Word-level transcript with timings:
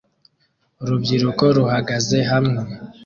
Urubyiruko 0.83 1.43
ruhagaze 1.57 2.17
hamwe 2.31 2.61